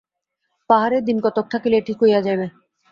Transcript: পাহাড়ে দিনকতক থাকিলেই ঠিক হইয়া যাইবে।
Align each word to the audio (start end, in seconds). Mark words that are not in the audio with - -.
পাহাড়ে 0.69 0.97
দিনকতক 1.01 1.45
থাকিলেই 1.51 1.83
ঠিক 1.87 1.97
হইয়া 2.03 2.19
যাইবে। 2.21 2.47